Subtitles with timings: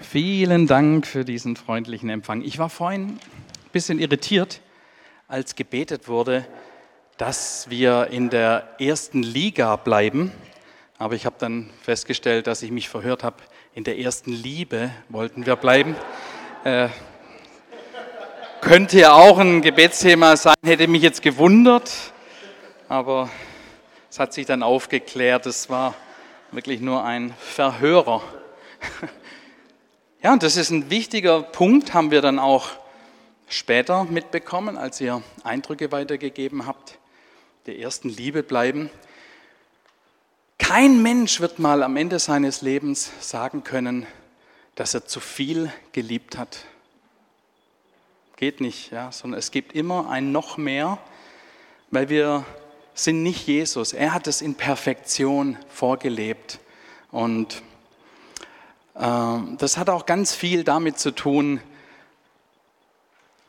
[0.00, 2.42] Vielen Dank für diesen freundlichen Empfang.
[2.42, 3.20] Ich war vorhin ein
[3.72, 4.60] bisschen irritiert,
[5.26, 6.46] als gebetet wurde,
[7.16, 10.32] dass wir in der ersten Liga bleiben.
[10.98, 13.36] Aber ich habe dann festgestellt, dass ich mich verhört habe.
[13.74, 15.96] In der ersten Liebe wollten wir bleiben.
[16.64, 16.88] Äh,
[18.60, 21.90] könnte ja auch ein Gebetsthema sein, hätte mich jetzt gewundert.
[22.86, 23.30] Aber
[24.10, 25.94] es hat sich dann aufgeklärt, es war
[26.52, 28.22] wirklich nur ein Verhörer.
[30.22, 32.70] Ja, das ist ein wichtiger Punkt, haben wir dann auch
[33.48, 36.98] später mitbekommen, als ihr Eindrücke weitergegeben habt,
[37.66, 38.90] der ersten Liebe bleiben.
[40.58, 44.06] Kein Mensch wird mal am Ende seines Lebens sagen können,
[44.74, 46.64] dass er zu viel geliebt hat.
[48.36, 50.98] Geht nicht, ja, sondern es gibt immer ein noch mehr,
[51.90, 52.46] weil wir
[52.94, 53.92] sind nicht Jesus.
[53.92, 56.58] Er hat es in Perfektion vorgelebt
[57.10, 57.62] und
[58.98, 61.60] das hat auch ganz viel damit zu tun,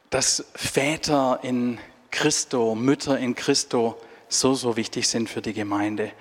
[0.09, 1.79] dass Väter in
[2.11, 6.11] Christo, Mütter in Christo so, so wichtig sind für die Gemeinde.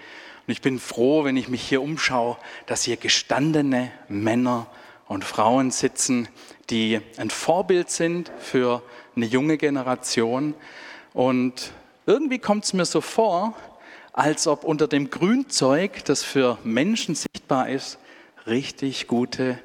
[0.46, 4.66] Und ich bin froh, wenn ich mich hier umschaue, dass hier gestandene Männer
[5.08, 6.28] und Frauen sitzen,
[6.70, 8.82] die ein Vorbild sind für
[9.16, 10.54] eine junge Generation.
[11.14, 11.72] Und
[12.06, 13.54] irgendwie kommt es mir so vor,
[14.12, 17.98] als ob unter dem Grünzeug, das für Menschen sichtbar ist,
[18.46, 19.58] richtig gute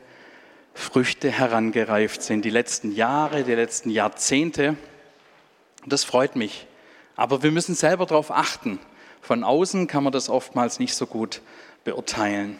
[0.73, 2.45] Früchte herangereift sind.
[2.45, 4.75] Die letzten Jahre, die letzten Jahrzehnte.
[5.85, 6.67] Das freut mich.
[7.15, 8.79] Aber wir müssen selber darauf achten.
[9.21, 11.41] Von außen kann man das oftmals nicht so gut
[11.83, 12.57] beurteilen.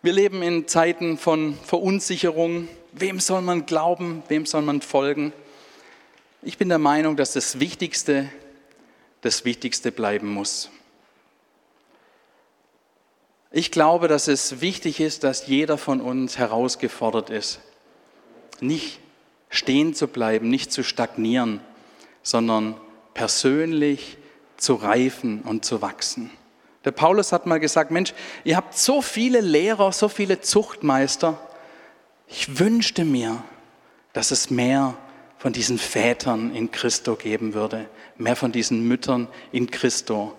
[0.00, 2.68] Wir leben in Zeiten von Verunsicherung.
[2.92, 4.22] Wem soll man glauben?
[4.28, 5.32] Wem soll man folgen?
[6.40, 8.30] Ich bin der Meinung, dass das Wichtigste
[9.20, 10.70] das Wichtigste bleiben muss.
[13.50, 17.60] Ich glaube, dass es wichtig ist, dass jeder von uns herausgefordert ist,
[18.60, 19.00] nicht
[19.48, 21.60] stehen zu bleiben, nicht zu stagnieren,
[22.22, 22.78] sondern
[23.14, 24.18] persönlich
[24.58, 26.30] zu reifen und zu wachsen.
[26.84, 28.12] Der Paulus hat mal gesagt, Mensch,
[28.44, 31.40] ihr habt so viele Lehrer, so viele Zuchtmeister.
[32.26, 33.42] Ich wünschte mir,
[34.12, 34.94] dass es mehr
[35.38, 40.34] von diesen Vätern in Christo geben würde, mehr von diesen Müttern in Christo.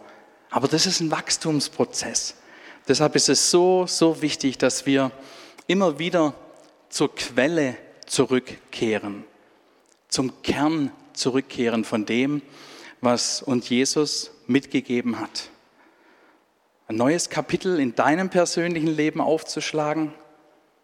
[0.52, 2.36] Aber das ist ein Wachstumsprozess.
[2.90, 5.12] Deshalb ist es so, so wichtig, dass wir
[5.68, 6.34] immer wieder
[6.90, 7.78] zur Quelle
[8.08, 9.26] zurückkehren,
[10.08, 12.42] zum Kern zurückkehren von dem,
[13.00, 15.52] was uns Jesus mitgegeben hat.
[16.88, 20.12] Ein neues Kapitel in deinem persönlichen Leben aufzuschlagen,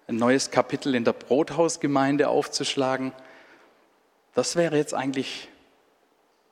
[0.08, 3.14] ein neues Kapitel in der Brothausgemeinde aufzuschlagen,
[4.36, 5.48] das wäre jetzt eigentlich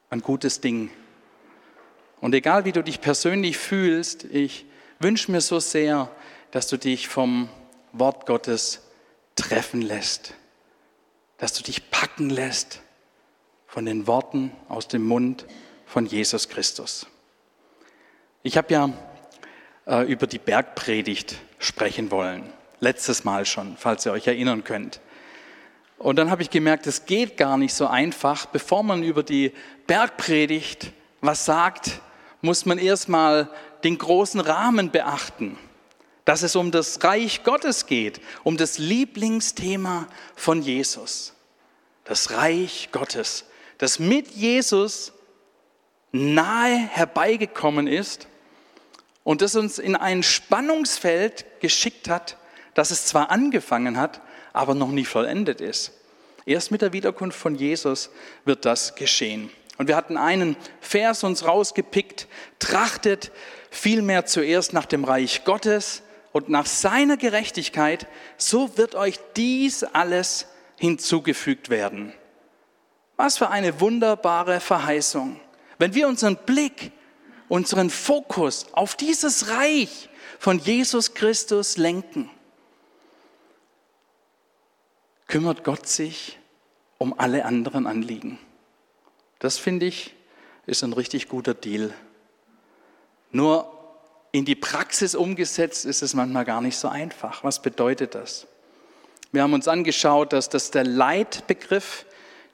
[0.10, 0.90] ein gutes Ding.
[2.22, 4.66] Und egal wie du dich persönlich fühlst, ich
[5.04, 6.10] wünsche mir so sehr,
[6.52, 7.50] dass du dich vom
[7.92, 8.82] Wort Gottes
[9.36, 10.34] treffen lässt,
[11.38, 12.82] dass du dich packen lässt
[13.68, 15.46] von den Worten aus dem Mund
[15.86, 17.08] von Jesus Christus.
[18.42, 18.90] Ich habe ja
[19.86, 25.02] äh, über die Bergpredigt sprechen wollen, letztes Mal schon, falls ihr euch erinnern könnt.
[25.98, 28.46] Und dann habe ich gemerkt, es geht gar nicht so einfach.
[28.48, 29.54] Bevor man über die
[29.88, 32.02] Bergpredigt was sagt,
[32.42, 33.50] muss man erstmal
[33.84, 35.58] den großen Rahmen beachten,
[36.26, 41.34] dass es um das Reich Gottes geht, um das Lieblingsthema von Jesus.
[42.06, 43.46] Das Reich Gottes,
[43.78, 45.14] das mit Jesus
[46.12, 48.28] nahe herbeigekommen ist
[49.24, 52.38] und das uns in ein Spannungsfeld geschickt hat,
[52.74, 54.22] das es zwar angefangen hat,
[54.54, 55.92] aber noch nie vollendet ist.
[56.46, 58.10] Erst mit der Wiederkunft von Jesus
[58.46, 59.50] wird das geschehen.
[59.78, 62.28] Und wir hatten einen Vers uns rausgepickt,
[62.60, 63.32] trachtet
[63.74, 68.08] vielmehr zuerst nach dem Reich Gottes und nach seiner Gerechtigkeit,
[68.38, 70.48] so wird euch dies alles
[70.80, 72.14] hinzugefügt werden.
[73.18, 75.40] Was für eine wunderbare Verheißung.
[75.80, 76.92] Wenn wir unseren Blick,
[77.50, 82.30] unseren Fokus auf dieses Reich von Jesus Christus lenken,
[85.28, 86.40] kümmert Gott sich
[87.00, 88.38] um alle anderen Anliegen.
[89.40, 90.14] Das finde ich
[90.66, 91.94] ist ein richtig guter Deal.
[93.34, 93.70] Nur
[94.32, 97.44] in die Praxis umgesetzt ist es manchmal gar nicht so einfach.
[97.44, 98.48] Was bedeutet das?
[99.32, 102.06] Wir haben uns angeschaut, dass das der Leitbegriff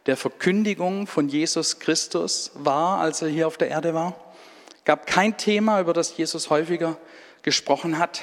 [0.05, 4.15] der Verkündigung von Jesus Christus war, als er hier auf der Erde war.
[4.85, 6.97] Gab kein Thema, über das Jesus häufiger
[7.43, 8.21] gesprochen hat.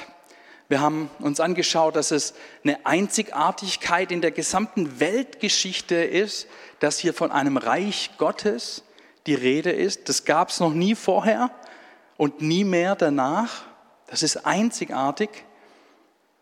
[0.67, 2.33] Wir haben uns angeschaut, dass es
[2.63, 6.47] eine Einzigartigkeit in der gesamten Weltgeschichte ist,
[6.79, 8.83] dass hier von einem Reich Gottes
[9.27, 10.09] die Rede ist.
[10.09, 11.51] Das gab es noch nie vorher
[12.17, 13.63] und nie mehr danach.
[14.07, 15.29] Das ist einzigartig.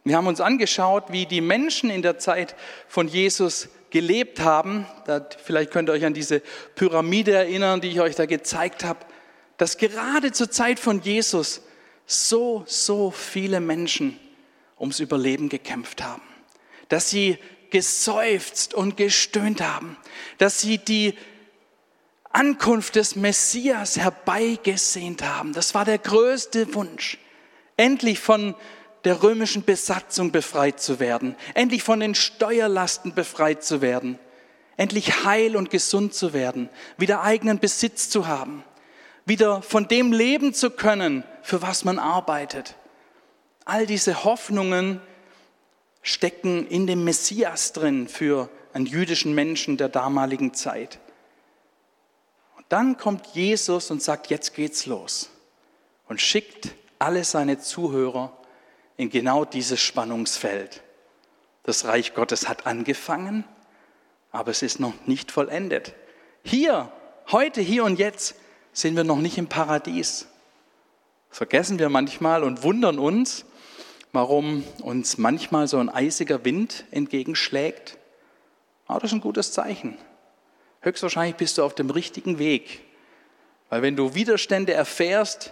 [0.03, 2.55] Wir haben uns angeschaut, wie die Menschen in der Zeit
[2.87, 4.85] von Jesus gelebt haben.
[5.43, 6.41] vielleicht könnt ihr euch an diese
[6.75, 8.99] Pyramide erinnern, die ich euch da gezeigt habe,
[9.57, 11.61] dass gerade zur Zeit von Jesus
[12.05, 14.19] so, so viele Menschen
[14.79, 16.21] ums Überleben gekämpft haben.
[16.89, 17.37] Dass sie
[17.69, 19.97] geseufzt und gestöhnt haben.
[20.37, 21.15] Dass sie die
[22.35, 25.53] Ankunft des Messias herbeigesehnt haben.
[25.53, 27.17] Das war der größte Wunsch,
[27.77, 28.55] endlich von
[29.05, 34.19] der römischen Besatzung befreit zu werden, endlich von den Steuerlasten befreit zu werden,
[34.75, 38.65] endlich heil und gesund zu werden, wieder eigenen Besitz zu haben,
[39.25, 42.75] wieder von dem leben zu können, für was man arbeitet.
[43.63, 44.99] All diese Hoffnungen
[46.01, 50.99] stecken in dem Messias drin für einen jüdischen Menschen der damaligen Zeit.
[52.69, 55.29] Dann kommt Jesus und sagt, jetzt geht's los
[56.07, 56.69] und schickt
[56.99, 58.35] alle seine Zuhörer
[58.97, 60.81] in genau dieses Spannungsfeld.
[61.63, 63.43] Das Reich Gottes hat angefangen,
[64.31, 65.93] aber es ist noch nicht vollendet.
[66.43, 66.91] Hier,
[67.31, 68.35] heute, hier und jetzt
[68.73, 70.27] sind wir noch nicht im Paradies.
[71.29, 73.45] Das vergessen wir manchmal und wundern uns,
[74.11, 77.97] warum uns manchmal so ein eisiger Wind entgegenschlägt.
[78.87, 79.97] Aber das ist ein gutes Zeichen.
[80.85, 82.81] Höchstwahrscheinlich bist du auf dem richtigen Weg.
[83.69, 85.51] Weil wenn du Widerstände erfährst,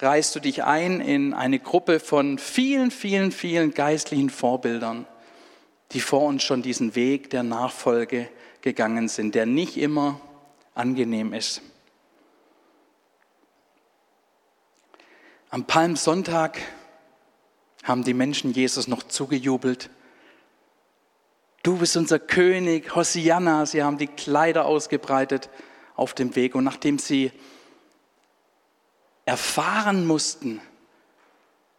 [0.00, 5.06] reißt du dich ein in eine Gruppe von vielen, vielen, vielen geistlichen Vorbildern,
[5.92, 8.28] die vor uns schon diesen Weg der Nachfolge
[8.60, 10.20] gegangen sind, der nicht immer
[10.74, 11.62] angenehm ist.
[15.48, 16.58] Am Palmsonntag
[17.84, 19.90] haben die Menschen Jesus noch zugejubelt.
[21.66, 23.66] Du bist unser König, Hosianna.
[23.66, 25.50] Sie haben die Kleider ausgebreitet
[25.96, 26.54] auf dem Weg.
[26.54, 27.32] Und nachdem sie
[29.24, 30.60] erfahren mussten,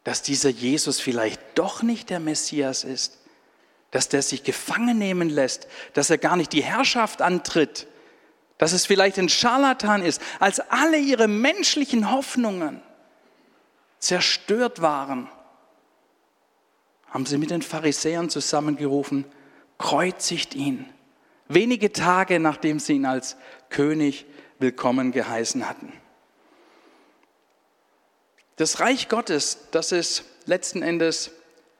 [0.03, 3.19] dass dieser Jesus vielleicht doch nicht der Messias ist,
[3.91, 7.87] dass der sich gefangen nehmen lässt, dass er gar nicht die Herrschaft antritt,
[8.57, 12.81] dass es vielleicht ein Scharlatan ist, als alle ihre menschlichen Hoffnungen
[13.99, 15.29] zerstört waren,
[17.09, 19.23] haben sie mit den Pharisäern zusammengerufen,
[19.77, 20.85] kreuzigt ihn.
[21.47, 23.37] Wenige Tage nachdem sie ihn als
[23.69, 24.25] König
[24.59, 25.93] willkommen geheißen hatten.
[28.57, 31.31] Das Reich Gottes, das ist letzten Endes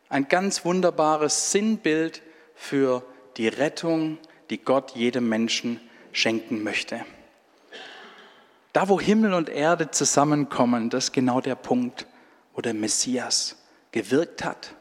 [0.10, 2.22] ein ganz wunderbares Sinnbild
[2.56, 3.04] für
[3.38, 4.20] die Rettung,
[4.50, 7.04] die Gott jedem Menschen schenken möchte.
[8.74, 12.06] Da, wo Himmel und Erde zusammenkommen, das ist genau der Punkt,
[12.54, 13.58] wo der Messias
[13.92, 14.76] gewirkt hat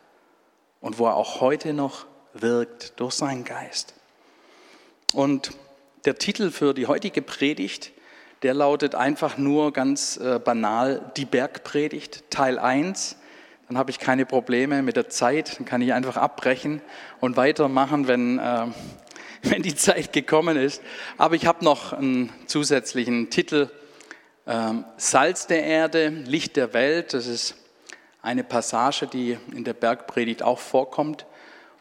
[0.80, 2.06] und wo er auch heute noch
[2.42, 3.94] wirkt durch seinen Geist.
[5.12, 5.52] Und
[6.04, 7.92] der Titel für die heutige Predigt
[8.42, 13.16] der lautet einfach nur ganz äh, banal die Bergpredigt, Teil 1.
[13.68, 16.80] Dann habe ich keine Probleme mit der Zeit, dann kann ich einfach abbrechen
[17.20, 18.66] und weitermachen, wenn, äh,
[19.42, 20.82] wenn die Zeit gekommen ist.
[21.18, 23.70] Aber ich habe noch einen zusätzlichen Titel,
[24.44, 27.14] äh, Salz der Erde, Licht der Welt.
[27.14, 27.56] Das ist
[28.20, 31.26] eine Passage, die in der Bergpredigt auch vorkommt.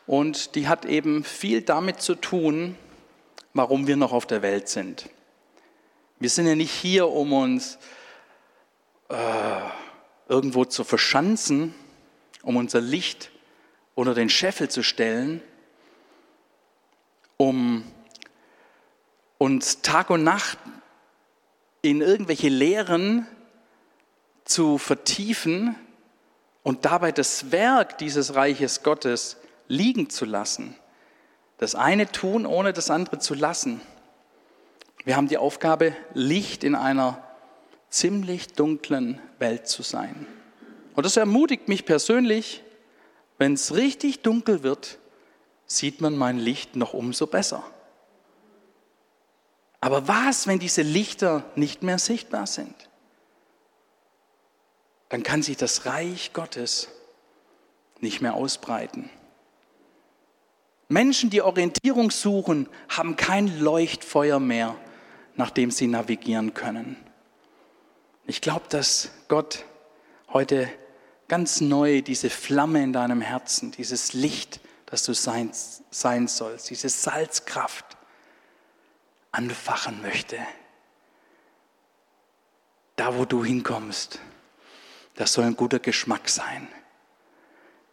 [0.07, 2.77] Und die hat eben viel damit zu tun,
[3.53, 5.09] warum wir noch auf der Welt sind.
[6.19, 7.77] Wir sind ja nicht hier, um uns
[9.09, 9.15] äh,
[10.27, 11.73] irgendwo zu verschanzen,
[12.43, 13.31] um unser Licht
[13.95, 15.41] unter den Scheffel zu stellen,
[17.37, 17.83] um
[19.37, 20.57] uns Tag und Nacht
[21.81, 23.27] in irgendwelche Lehren
[24.43, 25.75] zu vertiefen
[26.63, 30.75] und dabei das Werk dieses Reiches Gottes liegen zu lassen.
[31.57, 33.81] Das eine tun, ohne das andere zu lassen.
[35.03, 37.23] Wir haben die Aufgabe, Licht in einer
[37.89, 40.27] ziemlich dunklen Welt zu sein.
[40.95, 42.63] Und das ermutigt mich persönlich,
[43.37, 44.97] wenn es richtig dunkel wird,
[45.65, 47.63] sieht man mein Licht noch umso besser.
[49.81, 52.89] Aber was, wenn diese Lichter nicht mehr sichtbar sind?
[55.09, 56.89] Dann kann sich das Reich Gottes
[57.99, 59.09] nicht mehr ausbreiten.
[60.87, 64.75] Menschen, die Orientierung suchen, haben kein Leuchtfeuer mehr
[65.35, 66.97] nach dem sie navigieren können.
[68.25, 69.65] Ich glaube, dass Gott
[70.29, 70.69] heute
[71.27, 75.51] ganz neu diese Flamme in deinem Herzen, dieses Licht, das du sein,
[75.89, 77.85] sein sollst, diese Salzkraft
[79.31, 80.37] anfachen möchte.
[82.95, 84.19] Da, wo du hinkommst,
[85.15, 86.67] das soll ein guter Geschmack sein.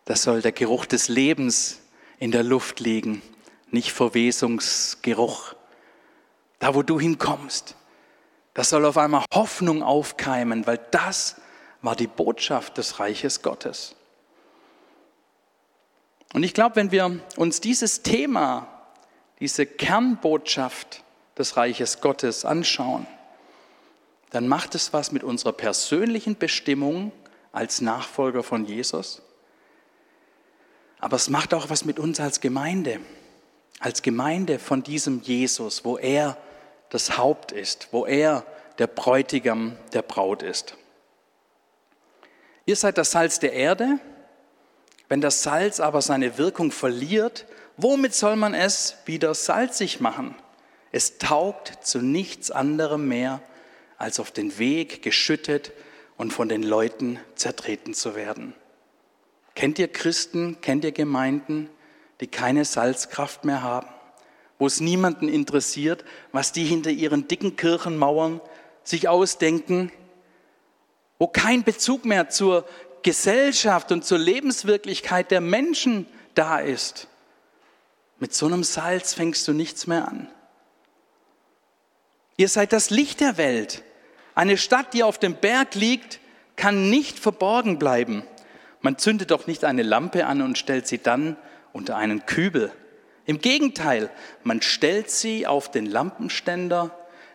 [0.04, 1.80] Das soll der Geruch des Lebens
[2.22, 3.20] in der Luft liegen,
[3.72, 5.56] nicht Verwesungsgeruch,
[6.60, 7.74] da wo du hinkommst,
[8.54, 11.34] da soll auf einmal Hoffnung aufkeimen, weil das
[11.80, 13.96] war die Botschaft des Reiches Gottes.
[16.32, 18.68] Und ich glaube, wenn wir uns dieses Thema,
[19.40, 21.02] diese Kernbotschaft
[21.36, 23.04] des Reiches Gottes anschauen,
[24.30, 27.10] dann macht es was mit unserer persönlichen Bestimmung
[27.50, 29.22] als Nachfolger von Jesus.
[31.02, 33.00] Aber es macht auch was mit uns als Gemeinde,
[33.80, 36.36] als Gemeinde von diesem Jesus, wo er
[36.90, 38.46] das Haupt ist, wo er
[38.78, 40.76] der Bräutigam der Braut ist.
[42.66, 43.98] Ihr seid das Salz der Erde.
[45.08, 50.36] Wenn das Salz aber seine Wirkung verliert, womit soll man es wieder salzig machen?
[50.92, 53.42] Es taugt zu nichts anderem mehr,
[53.98, 55.72] als auf den Weg geschüttet
[56.16, 58.54] und von den Leuten zertreten zu werden.
[59.54, 61.68] Kennt ihr Christen, kennt ihr Gemeinden,
[62.20, 63.88] die keine Salzkraft mehr haben,
[64.58, 68.40] wo es niemanden interessiert, was die hinter ihren dicken Kirchenmauern
[68.84, 69.92] sich ausdenken,
[71.18, 72.66] wo kein Bezug mehr zur
[73.02, 77.08] Gesellschaft und zur Lebenswirklichkeit der Menschen da ist.
[78.18, 80.30] Mit so einem Salz fängst du nichts mehr an.
[82.36, 83.82] Ihr seid das Licht der Welt.
[84.34, 86.20] Eine Stadt, die auf dem Berg liegt,
[86.56, 88.22] kann nicht verborgen bleiben.
[88.82, 91.36] Man zündet doch nicht eine Lampe an und stellt sie dann
[91.72, 92.72] unter einen Kübel.
[93.24, 94.10] Im Gegenteil,
[94.42, 96.90] man stellt sie auf den Lampenständer,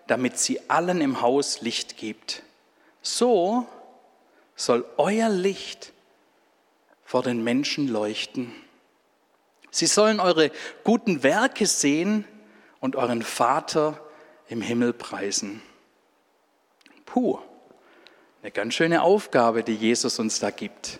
[0.07, 2.43] damit sie allen im Haus Licht gibt.
[3.01, 3.65] So
[4.55, 5.93] soll euer Licht
[7.05, 8.53] vor den Menschen leuchten.
[9.71, 10.51] Sie sollen eure
[10.83, 12.25] guten Werke sehen
[12.81, 14.01] und euren Vater
[14.49, 15.61] im Himmel preisen.
[17.05, 17.39] Puh,
[18.41, 20.99] eine ganz schöne Aufgabe, die Jesus uns da gibt.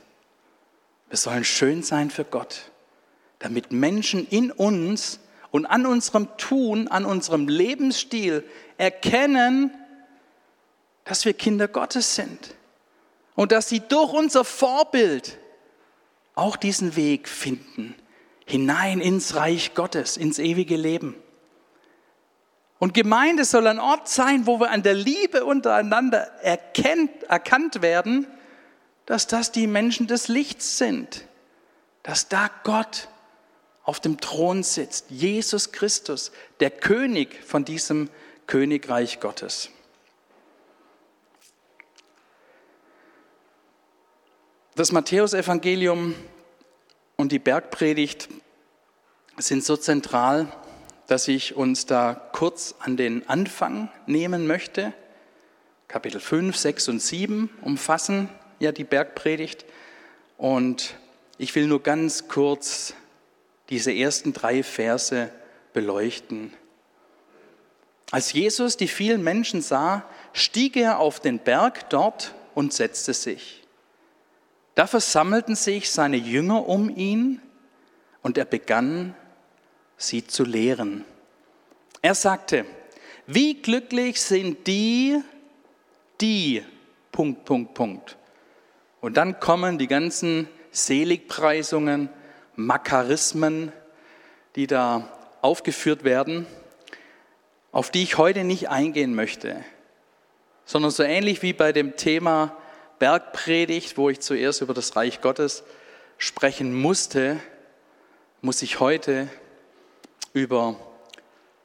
[1.10, 2.72] Wir sollen schön sein für Gott,
[3.40, 5.20] damit Menschen in uns
[5.52, 8.44] und an unserem Tun, an unserem Lebensstil
[8.78, 9.72] erkennen,
[11.06, 12.56] dass wir Kinder Gottes sind
[13.36, 15.38] und dass sie durch unser Vorbild
[16.36, 17.96] auch diesen Weg finden,
[18.46, 21.16] hinein ins Reich Gottes, ins ewige Leben.
[22.80, 28.28] Und Gemeinde soll ein Ort sein, wo wir an der Liebe untereinander erkennt, erkannt werden,
[29.08, 31.26] dass das die Menschen des Lichts sind,
[32.04, 33.08] dass da Gott
[33.84, 38.10] auf dem Thron sitzt, Jesus Christus, der König von diesem
[38.48, 39.70] Königreich Gottes.
[44.76, 46.14] Das Matthäusevangelium
[47.16, 48.28] und die Bergpredigt
[49.38, 50.52] sind so zentral,
[51.08, 54.94] dass ich uns da kurz an den Anfang nehmen möchte.
[55.88, 59.66] Kapitel 5, 6 und 7 umfassen ja die Bergpredigt.
[60.38, 60.96] Und
[61.38, 62.94] ich will nur ganz kurz
[63.70, 65.32] diese ersten drei Verse
[65.74, 66.54] beleuchten.
[68.12, 73.64] Als Jesus die vielen Menschen sah, stieg er auf den Berg dort und setzte sich.
[74.76, 77.42] Da versammelten sich seine Jünger um ihn
[78.22, 79.16] und er begann,
[79.98, 81.04] sie zu lehren.
[82.02, 82.66] Er sagte,
[83.26, 85.22] wie glücklich sind die,
[86.22, 86.64] die,
[87.12, 88.17] Punkt, Punkt, Punkt.
[89.02, 92.10] Und dann kommen die ganzen Seligpreisungen,
[92.56, 93.72] Makarismen,
[94.56, 95.08] die da
[95.42, 96.48] aufgeführt werden,
[97.72, 99.64] auf die ich heute nicht eingehen möchte,
[100.66, 102.56] sondern so ähnlich wie bei dem Thema
[103.00, 105.64] Bergpredigt, wo ich zuerst über das Reich Gottes
[106.18, 107.40] sprechen musste,
[108.42, 109.30] muss ich heute
[110.34, 110.76] über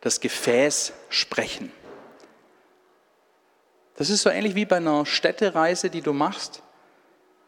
[0.02, 1.72] das Gefäß sprechen.
[3.96, 6.61] Das ist so ähnlich wie bei einer Städtereise, die du machst.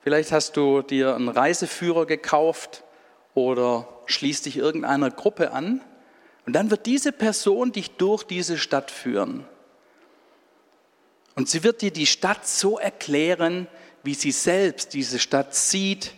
[0.05, 2.85] Vielleicht hast du dir einen Reiseführer gekauft
[3.33, 5.81] oder schließt dich irgendeiner Gruppe an
[6.45, 9.47] und dann wird diese Person dich durch diese Stadt führen.
[11.37, 13.67] Und sie wird dir die Stadt so erklären,
[14.03, 16.13] wie sie selbst diese Stadt sieht.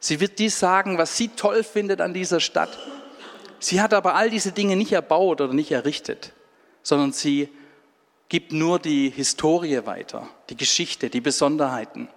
[0.00, 2.70] Sie wird dir sagen, was sie toll findet an dieser Stadt.
[3.58, 6.32] Sie hat aber all diese Dinge nicht erbaut oder nicht errichtet,
[6.82, 7.50] sondern sie
[8.30, 12.08] gibt nur die Historie weiter, die Geschichte, die Besonderheiten.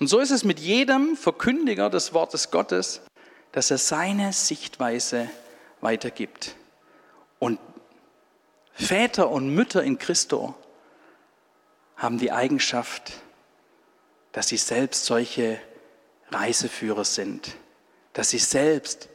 [0.00, 3.02] Und so ist es mit jedem Verkündiger des Wortes Gottes,
[3.52, 5.30] dass er seine Sichtweise
[5.80, 6.56] weitergibt.
[7.38, 7.60] Und
[8.72, 10.54] Väter und Mütter in Christo
[11.96, 13.12] haben die Eigenschaft,
[14.32, 15.60] dass sie selbst solche
[16.30, 17.54] Reiseführer sind,
[18.14, 19.08] dass sie selbst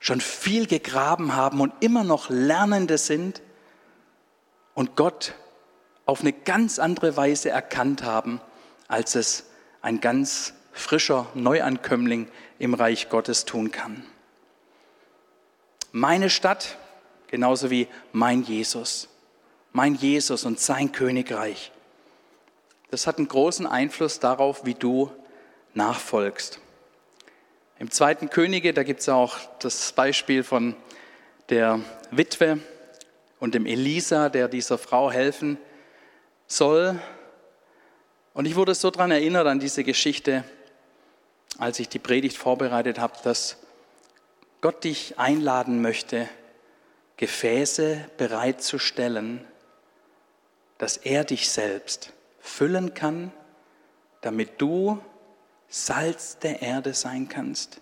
[0.00, 3.42] schon viel gegraben haben und immer noch Lernende sind
[4.74, 5.34] und Gott
[6.04, 8.40] auf eine ganz andere Weise erkannt haben,
[8.88, 9.44] als es
[9.82, 12.28] ein ganz frischer Neuankömmling
[12.58, 14.04] im Reich Gottes tun kann.
[15.92, 16.76] Meine Stadt,
[17.28, 19.08] genauso wie mein Jesus,
[19.72, 21.72] mein Jesus und sein Königreich.
[22.90, 25.10] Das hat einen großen Einfluss darauf, wie du
[25.74, 26.60] nachfolgst.
[27.78, 30.74] Im zweiten Könige, da gibt es auch das Beispiel von
[31.50, 31.80] der
[32.10, 32.58] Witwe
[33.38, 35.58] und dem Elisa, der dieser Frau helfen
[36.46, 36.98] soll.
[38.36, 40.44] Und ich wurde so daran erinnert an diese Geschichte,
[41.56, 43.56] als ich die Predigt vorbereitet habe, dass
[44.60, 46.28] Gott dich einladen möchte,
[47.16, 49.42] Gefäße bereitzustellen,
[50.76, 53.32] dass er dich selbst füllen kann,
[54.20, 55.00] damit du
[55.70, 57.80] Salz der Erde sein kannst,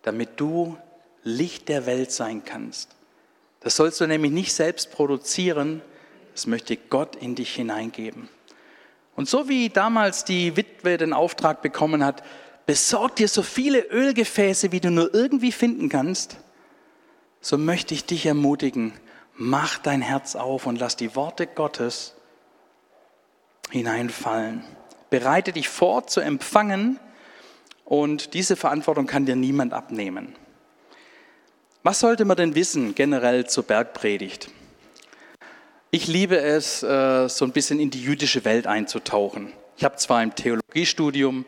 [0.00, 0.78] damit du
[1.24, 2.96] Licht der Welt sein kannst.
[3.60, 5.82] Das sollst du nämlich nicht selbst produzieren,
[6.32, 8.30] das möchte Gott in dich hineingeben.
[9.16, 12.22] Und so wie damals die Witwe den Auftrag bekommen hat,
[12.66, 16.38] besorg dir so viele Ölgefäße, wie du nur irgendwie finden kannst,
[17.40, 18.92] so möchte ich dich ermutigen,
[19.34, 22.14] mach dein Herz auf und lass die Worte Gottes
[23.70, 24.64] hineinfallen.
[25.10, 26.98] Bereite dich vor zu empfangen
[27.84, 30.34] und diese Verantwortung kann dir niemand abnehmen.
[31.82, 34.48] Was sollte man denn wissen generell zur Bergpredigt?
[35.94, 39.52] Ich liebe es, äh, so ein bisschen in die jüdische Welt einzutauchen.
[39.76, 41.46] Ich habe zwar im Theologiestudium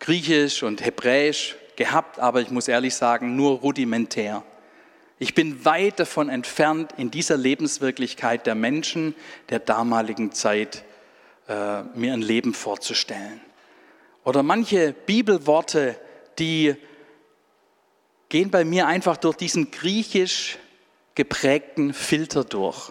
[0.00, 4.42] Griechisch und Hebräisch gehabt, aber ich muss ehrlich sagen, nur rudimentär.
[5.20, 9.14] Ich bin weit davon entfernt, in dieser Lebenswirklichkeit der Menschen
[9.50, 10.82] der damaligen Zeit
[11.46, 13.40] äh, mir ein Leben vorzustellen.
[14.24, 15.94] Oder manche Bibelworte,
[16.40, 16.74] die
[18.28, 20.58] gehen bei mir einfach durch diesen griechisch
[21.14, 22.90] geprägten Filter durch.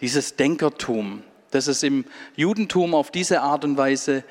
[0.00, 4.24] Dieses Denkertum, das es im Judentum auf diese Art und Weise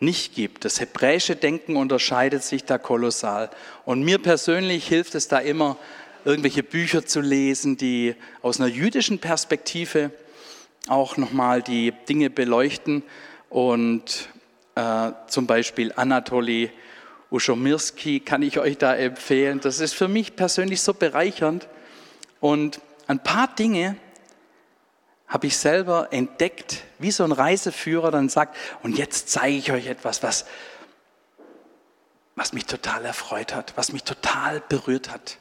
[0.00, 0.64] nicht gibt.
[0.64, 3.50] Das hebräische Denken unterscheidet sich da kolossal.
[3.84, 5.76] Und mir persönlich hilft es da immer,
[6.24, 10.10] irgendwelche Bücher zu lesen, die aus einer jüdischen Perspektive
[10.88, 13.02] auch nochmal die Dinge beleuchten
[13.50, 14.28] und
[14.74, 16.70] äh, zum Beispiel Anatoly
[17.30, 19.60] Uschomirski kann ich euch da empfehlen.
[19.60, 21.68] Das ist für mich persönlich so bereichernd
[22.40, 23.96] und ein paar Dinge
[25.28, 29.86] habe ich selber entdeckt, wie so ein Reiseführer dann sagt, und jetzt zeige ich euch
[29.86, 30.46] etwas, was,
[32.34, 35.38] was mich total erfreut hat, was mich total berührt hat.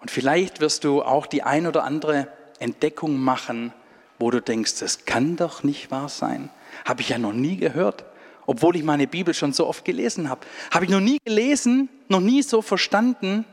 [0.00, 3.72] Und vielleicht wirst du auch die ein oder andere Entdeckung machen,
[4.18, 6.50] wo du denkst, das kann doch nicht wahr sein.
[6.84, 8.04] Habe ich ja noch nie gehört,
[8.46, 10.46] obwohl ich meine Bibel schon so oft gelesen habe.
[10.70, 13.44] Habe ich noch nie gelesen, noch nie so verstanden.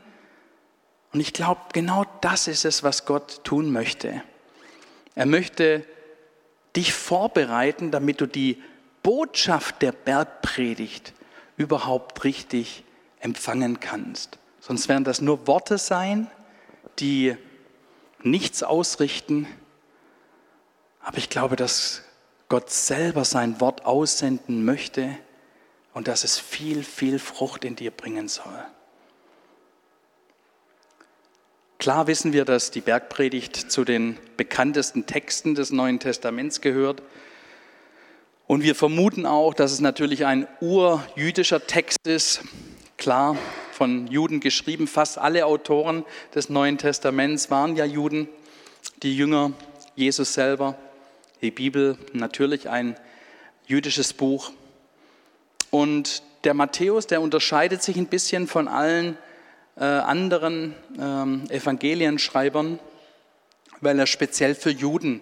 [1.12, 4.22] Und ich glaube, genau das ist es, was Gott tun möchte.
[5.14, 5.84] Er möchte
[6.76, 8.62] dich vorbereiten, damit du die
[9.02, 11.12] Botschaft der Bergpredigt
[11.56, 12.84] überhaupt richtig
[13.20, 14.38] empfangen kannst.
[14.60, 16.30] Sonst werden das nur Worte sein,
[16.98, 17.36] die
[18.22, 19.46] nichts ausrichten,
[21.00, 22.02] aber ich glaube, dass
[22.48, 25.16] Gott selber sein Wort aussenden möchte
[25.92, 28.64] und dass es viel, viel Frucht in dir bringen soll.
[31.84, 37.02] Klar wissen wir, dass die Bergpredigt zu den bekanntesten Texten des Neuen Testaments gehört.
[38.46, 42.40] Und wir vermuten auch, dass es natürlich ein urjüdischer Text ist.
[42.96, 43.36] Klar,
[43.70, 44.86] von Juden geschrieben.
[44.86, 48.30] Fast alle Autoren des Neuen Testaments waren ja Juden,
[49.02, 49.52] die Jünger
[49.94, 50.78] Jesus selber.
[51.42, 52.96] Die Bibel natürlich ein
[53.66, 54.52] jüdisches Buch.
[55.68, 59.18] Und der Matthäus, der unterscheidet sich ein bisschen von allen
[59.76, 62.78] äh, anderen ähm, Evangelienschreibern,
[63.80, 65.20] weil er speziell für Juden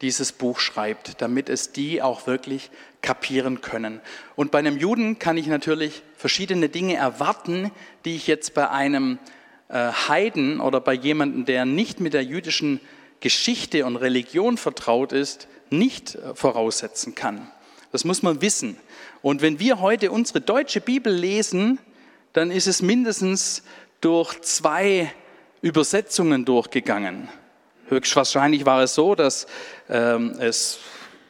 [0.00, 2.70] dieses Buch schreibt, damit es die auch wirklich
[3.02, 4.00] kapieren können.
[4.36, 7.70] Und bei einem Juden kann ich natürlich verschiedene Dinge erwarten,
[8.04, 9.18] die ich jetzt bei einem
[9.68, 12.80] äh, Heiden oder bei jemandem, der nicht mit der jüdischen
[13.20, 17.50] Geschichte und Religion vertraut ist, nicht äh, voraussetzen kann.
[17.90, 18.76] Das muss man wissen.
[19.22, 21.78] Und wenn wir heute unsere deutsche Bibel lesen,
[22.32, 23.62] dann ist es mindestens
[24.00, 25.12] durch zwei
[25.60, 27.28] Übersetzungen durchgegangen.
[27.88, 29.46] Höchstwahrscheinlich war es so, dass
[29.88, 30.78] ähm, es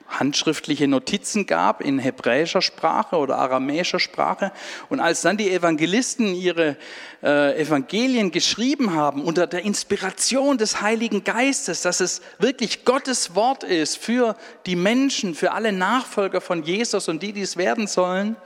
[0.08, 4.52] handschriftliche Notizen gab in hebräischer Sprache oder aramäischer Sprache.
[4.88, 6.76] Und als dann die Evangelisten ihre
[7.22, 13.64] äh, Evangelien geschrieben haben, unter der Inspiration des Heiligen Geistes, dass es wirklich Gottes Wort
[13.64, 14.34] ist für
[14.66, 18.36] die Menschen, für alle Nachfolger von Jesus und die, die es werden sollen,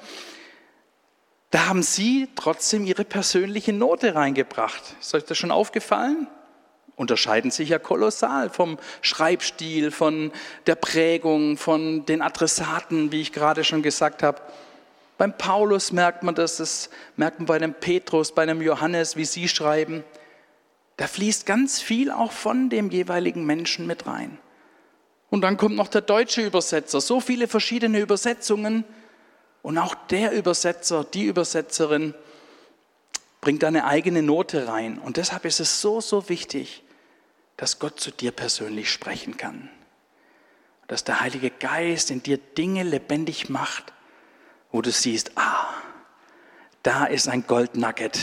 [1.52, 4.96] da haben sie trotzdem ihre persönliche Note reingebracht.
[5.00, 6.26] Ist euch das schon aufgefallen?
[6.96, 10.30] unterscheiden sich ja kolossal vom Schreibstil, von
[10.66, 14.40] der Prägung, von den Adressaten, wie ich gerade schon gesagt habe.
[15.18, 19.24] Beim Paulus merkt man das, das merkt man bei dem Petrus, bei dem Johannes, wie
[19.24, 20.04] sie schreiben.
[20.96, 24.38] Da fließt ganz viel auch von dem jeweiligen Menschen mit rein.
[25.30, 28.84] Und dann kommt noch der deutsche Übersetzer, so viele verschiedene Übersetzungen.
[29.62, 32.14] Und auch der Übersetzer, die Übersetzerin,
[33.40, 34.98] bringt deine eigene Note rein.
[34.98, 36.83] Und deshalb ist es so, so wichtig,
[37.57, 39.70] dass Gott zu dir persönlich sprechen kann.
[40.88, 43.92] Dass der Heilige Geist in dir Dinge lebendig macht,
[44.70, 45.68] wo du siehst, ah,
[46.83, 48.18] da ist ein Goldnugget,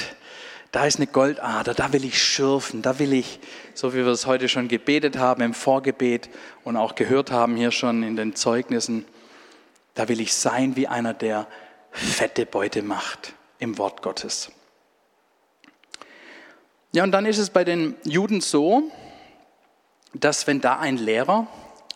[0.71, 3.39] da ist eine Goldader, da will ich schürfen, da will ich,
[3.73, 6.29] so wie wir es heute schon gebetet haben im Vorgebet
[6.63, 9.05] und auch gehört haben hier schon in den Zeugnissen,
[9.99, 11.45] da will ich sein wie einer, der
[11.91, 14.49] fette Beute macht im Wort Gottes.
[16.93, 18.89] Ja, und dann ist es bei den Juden so,
[20.13, 21.47] dass wenn da ein Lehrer,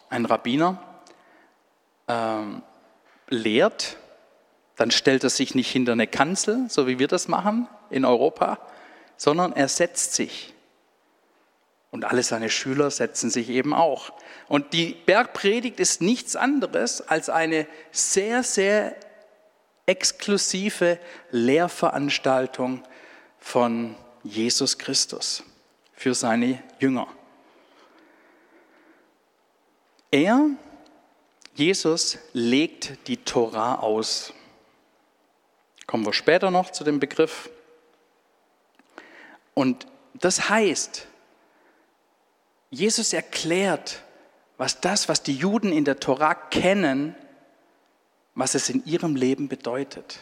[0.10, 0.84] ein Rabbiner,
[2.10, 2.62] ähm,
[3.30, 3.96] lehrt,
[4.76, 8.60] dann stellt er sich nicht hinter eine Kanzel, so wie wir das machen in Europa,
[9.16, 10.53] sondern er setzt sich.
[11.94, 14.14] Und alle seine Schüler setzen sich eben auch.
[14.48, 18.96] Und die Bergpredigt ist nichts anderes als eine sehr, sehr
[19.86, 20.98] exklusive
[21.30, 22.82] Lehrveranstaltung
[23.38, 25.44] von Jesus Christus
[25.94, 27.08] für seine Jünger.
[30.10, 30.50] Er,
[31.54, 34.34] Jesus, legt die Torah aus.
[35.86, 37.52] Kommen wir später noch zu dem Begriff.
[39.54, 41.08] Und das heißt,
[42.74, 44.02] Jesus erklärt,
[44.58, 47.16] was das, was die Juden in der Torah kennen,
[48.34, 50.18] was es in ihrem Leben bedeutet.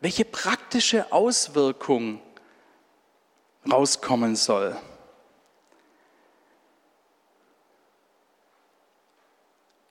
[0.00, 2.22] Welche praktische Auswirkung
[3.70, 4.74] rauskommen soll.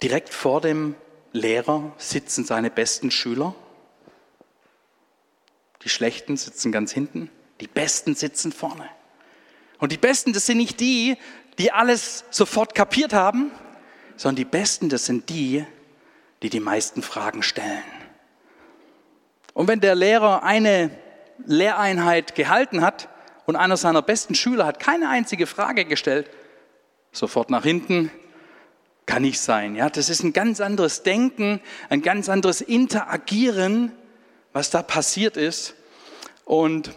[0.01, 0.95] Direkt vor dem
[1.33, 3.53] Lehrer sitzen seine besten Schüler.
[5.83, 7.29] Die Schlechten sitzen ganz hinten,
[7.61, 8.89] die Besten sitzen vorne.
[9.79, 11.17] Und die Besten, das sind nicht die,
[11.57, 13.51] die alles sofort kapiert haben,
[14.15, 15.65] sondern die Besten, das sind die,
[16.41, 17.83] die die meisten Fragen stellen.
[19.53, 20.91] Und wenn der Lehrer eine
[21.45, 23.09] Lehreinheit gehalten hat,
[23.45, 26.29] und einer seiner besten Schüler hat keine einzige Frage gestellt.
[27.11, 28.11] Sofort nach hinten,
[29.05, 29.75] kann nicht sein.
[29.75, 33.91] Ja, das ist ein ganz anderes Denken, ein ganz anderes Interagieren,
[34.51, 35.75] was da passiert ist.
[36.43, 36.91] Und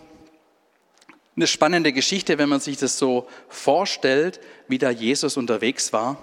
[1.38, 6.16] eine spannende Geschichte, wenn man sich das so vorstellt, wie da Jesus unterwegs war.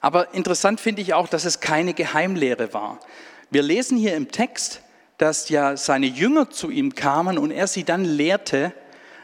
[0.00, 3.00] Aber interessant finde ich auch, dass es keine Geheimlehre war.
[3.50, 4.80] Wir lesen hier im Text,
[5.18, 8.72] dass ja seine Jünger zu ihm kamen und er sie dann lehrte.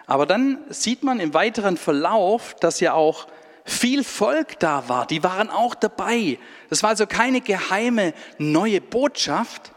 [0.07, 3.27] Aber dann sieht man im weiteren Verlauf, dass ja auch
[3.65, 5.07] viel Volk da war.
[5.07, 6.39] Die waren auch dabei.
[6.69, 9.73] Das war also keine geheime neue Botschaft.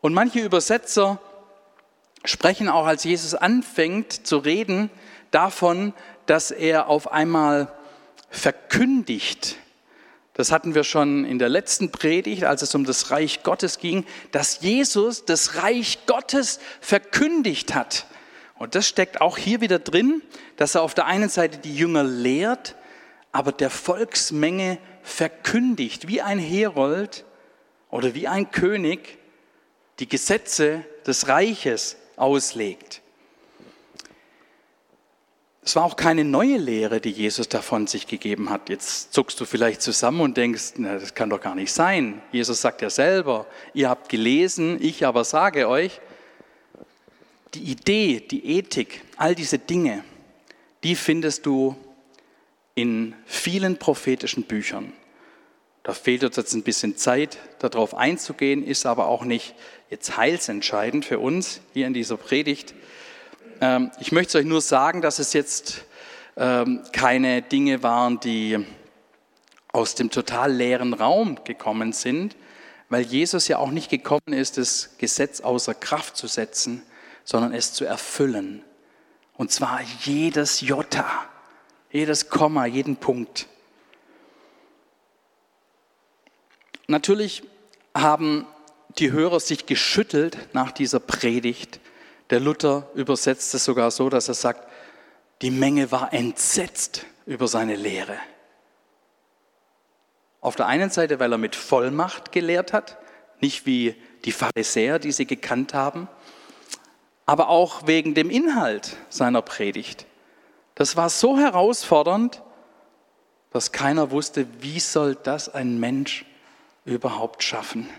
[0.00, 1.20] Und manche Übersetzer
[2.26, 4.90] sprechen auch, als Jesus anfängt zu reden,
[5.30, 5.92] davon,
[6.26, 7.72] dass er auf einmal
[8.30, 9.56] verkündigt,
[10.36, 14.04] das hatten wir schon in der letzten Predigt, als es um das Reich Gottes ging,
[14.32, 18.06] dass Jesus das Reich Gottes verkündigt hat.
[18.58, 20.20] Und das steckt auch hier wieder drin,
[20.58, 22.74] dass er auf der einen Seite die Jünger lehrt,
[23.32, 27.24] aber der Volksmenge verkündigt, wie ein Herold
[27.90, 29.16] oder wie ein König
[30.00, 33.02] die Gesetze des Reiches auslegt.
[35.66, 38.68] Es war auch keine neue Lehre, die Jesus davon sich gegeben hat.
[38.68, 42.22] Jetzt zuckst du vielleicht zusammen und denkst, na, das kann doch gar nicht sein.
[42.30, 46.00] Jesus sagt ja selber, ihr habt gelesen, ich aber sage euch,
[47.54, 50.04] die Idee, die Ethik, all diese Dinge,
[50.84, 51.74] die findest du
[52.76, 54.92] in vielen prophetischen Büchern.
[55.86, 59.54] Da fehlt uns jetzt ein bisschen Zeit, darauf einzugehen, ist aber auch nicht
[59.88, 62.74] jetzt heilsentscheidend für uns hier in dieser Predigt.
[63.60, 65.84] Ähm, ich möchte euch nur sagen, dass es jetzt
[66.36, 68.66] ähm, keine Dinge waren, die
[69.72, 72.34] aus dem total leeren Raum gekommen sind,
[72.88, 76.82] weil Jesus ja auch nicht gekommen ist, das Gesetz außer Kraft zu setzen,
[77.22, 78.64] sondern es zu erfüllen.
[79.36, 81.06] Und zwar jedes Jota,
[81.92, 83.46] jedes Komma, jeden Punkt.
[86.86, 87.42] Natürlich
[87.94, 88.46] haben
[88.98, 91.80] die Hörer sich geschüttelt nach dieser Predigt
[92.30, 94.68] der Luther übersetzt es sogar so, dass er sagt,
[95.42, 98.16] die Menge war entsetzt über seine Lehre.
[100.40, 102.98] Auf der einen Seite, weil er mit Vollmacht gelehrt hat,
[103.40, 103.94] nicht wie
[104.24, 106.08] die Pharisäer, die sie gekannt haben,
[107.26, 110.06] aber auch wegen dem Inhalt seiner Predigt.
[110.74, 112.42] Das war so herausfordernd,
[113.50, 116.24] dass keiner wusste, wie soll das ein Mensch
[116.86, 117.90] überhaupt schaffen.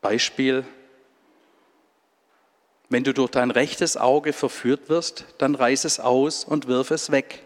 [0.00, 0.64] Beispiel
[2.90, 7.10] wenn du durch dein rechtes Auge verführt wirst, dann reiß es aus und wirf es
[7.10, 7.44] weg.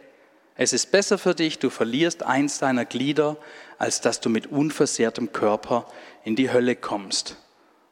[0.54, 3.36] Es ist besser für dich, du verlierst eins deiner Glieder,
[3.78, 5.86] als dass du mit unversehrtem Körper
[6.24, 7.36] in die Hölle kommst.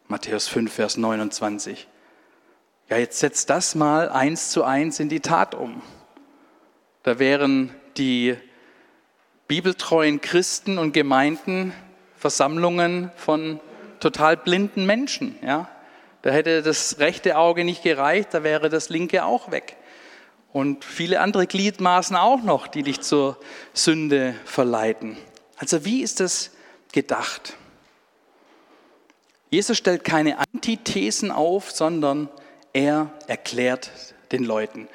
[0.06, 1.88] Matthäus 5, Vers 29.
[2.88, 5.82] Ja, jetzt setzt das mal eins zu eins in die Tat um.
[7.02, 8.36] Da wären die
[9.50, 11.72] bibeltreuen Christen und Gemeinden
[12.16, 13.58] Versammlungen von
[13.98, 15.36] total blinden Menschen.
[15.42, 15.68] Ja?
[16.22, 19.76] Da hätte das rechte Auge nicht gereicht, da wäre das linke auch weg.
[20.52, 23.38] Und viele andere Gliedmaßen auch noch, die dich zur
[23.72, 25.16] Sünde verleiten.
[25.56, 26.52] Also wie ist das
[26.92, 27.56] gedacht?
[29.50, 32.28] Jesus stellt keine Antithesen auf, sondern
[32.72, 33.90] er erklärt
[34.30, 34.86] den Leuten.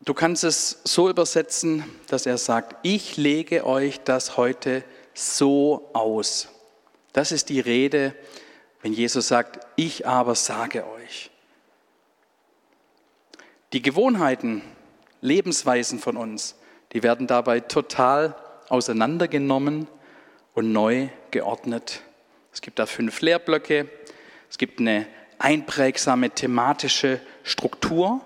[0.00, 6.48] Du kannst es so übersetzen, dass er sagt, ich lege euch das heute so aus.
[7.12, 8.14] Das ist die Rede,
[8.82, 11.30] wenn Jesus sagt, ich aber sage euch.
[13.72, 14.62] Die Gewohnheiten,
[15.20, 16.54] Lebensweisen von uns,
[16.92, 18.36] die werden dabei total
[18.68, 19.88] auseinandergenommen
[20.54, 22.02] und neu geordnet.
[22.52, 23.88] Es gibt da fünf Lehrblöcke,
[24.48, 25.06] es gibt eine
[25.38, 28.20] einprägsame thematische Struktur.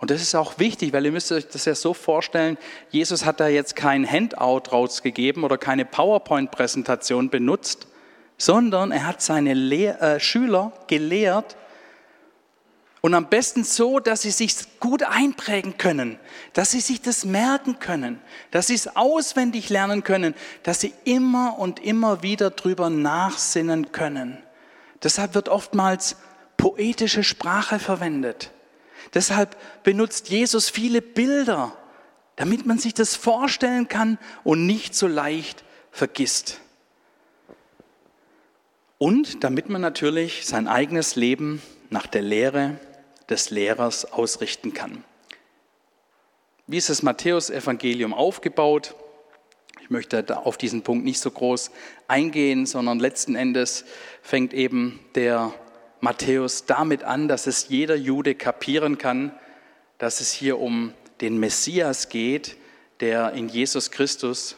[0.00, 2.56] Und das ist auch wichtig, weil ihr müsst euch das ja so vorstellen,
[2.90, 7.88] Jesus hat da jetzt kein Handout rausgegeben oder keine PowerPoint-Präsentation benutzt,
[8.36, 11.56] sondern er hat seine Lehr äh, Schüler gelehrt
[13.00, 16.18] und am besten so, dass sie sich gut einprägen können,
[16.52, 20.34] dass sie sich das merken können, dass sie es auswendig lernen können,
[20.64, 24.38] dass sie immer und immer wieder drüber nachsinnen können.
[25.02, 26.16] Deshalb wird oftmals
[26.56, 28.50] poetische Sprache verwendet.
[29.14, 31.76] Deshalb benutzt Jesus viele Bilder,
[32.36, 36.60] damit man sich das vorstellen kann und nicht so leicht vergisst.
[38.98, 42.78] Und damit man natürlich sein eigenes Leben nach der Lehre
[43.28, 45.04] des Lehrers ausrichten kann.
[46.66, 48.94] Wie ist das Matthäus-Evangelium aufgebaut?
[49.80, 51.70] Ich möchte auf diesen Punkt nicht so groß
[52.08, 53.84] eingehen, sondern letzten Endes
[54.20, 55.54] fängt eben der
[56.00, 59.32] Matthäus damit an, dass es jeder Jude kapieren kann,
[59.98, 62.56] dass es hier um den Messias geht,
[63.00, 64.56] der in Jesus Christus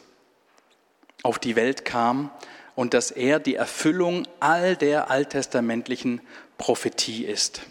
[1.23, 2.31] auf die Welt kam
[2.75, 6.21] und dass er die Erfüllung all der alttestamentlichen
[6.57, 7.61] Prophetie ist.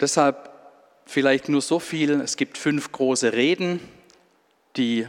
[0.00, 0.50] Deshalb
[1.06, 3.80] vielleicht nur so viel, es gibt fünf große Reden,
[4.76, 5.06] die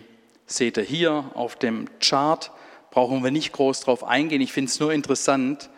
[0.47, 2.51] seht ihr hier auf dem Chart,
[2.89, 4.41] brauchen wir nicht groß drauf eingehen.
[4.41, 5.69] Ich finde es nur interessant,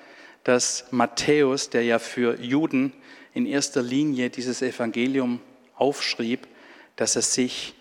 [0.43, 2.93] dass Matthäus, der ja für Juden
[3.33, 5.39] in erster Linie dieses Evangelium
[5.75, 6.47] aufschrieb,
[6.95, 7.73] dass er sich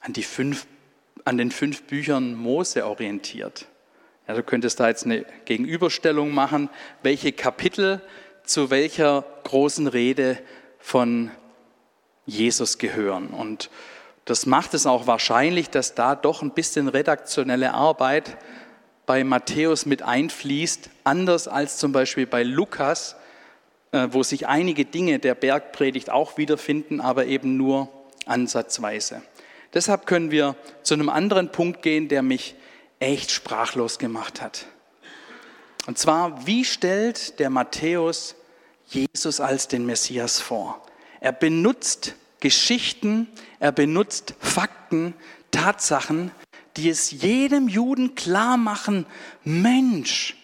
[0.00, 0.66] an, die fünf,
[1.24, 3.66] an den fünf Büchern Mose orientiert.
[4.26, 6.70] Ja, du könntest da jetzt eine Gegenüberstellung machen,
[7.02, 8.00] welche Kapitel
[8.44, 10.38] zu welcher großen Rede
[10.78, 11.30] von
[12.26, 13.28] Jesus gehören.
[13.28, 13.70] Und
[14.24, 18.36] das macht es auch wahrscheinlich, dass da doch ein bisschen redaktionelle Arbeit
[19.10, 23.16] bei Matthäus mit einfließt, anders als zum Beispiel bei Lukas,
[23.90, 27.88] äh, wo sich einige Dinge der Bergpredigt auch wiederfinden, aber eben nur
[28.26, 29.20] ansatzweise.
[29.74, 32.54] Deshalb können wir zu einem anderen Punkt gehen, der mich
[33.00, 34.66] echt sprachlos gemacht hat.
[35.88, 38.36] Und zwar, wie stellt der Matthäus
[38.86, 40.86] Jesus als den Messias vor?
[41.18, 43.26] Er benutzt Geschichten,
[43.58, 45.14] er benutzt Fakten,
[45.50, 46.30] Tatsachen,
[46.76, 49.06] die es jedem Juden klar machen,
[49.44, 50.36] Mensch,